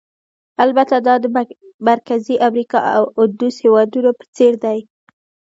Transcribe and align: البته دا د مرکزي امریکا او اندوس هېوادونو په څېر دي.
البته 0.63 0.95
دا 1.07 1.15
د 1.23 1.25
مرکزي 1.89 2.35
امریکا 2.47 2.79
او 2.97 3.03
اندوس 3.21 3.55
هېوادونو 3.65 4.09
په 4.19 4.25
څېر 4.35 4.53
دي. 4.63 4.79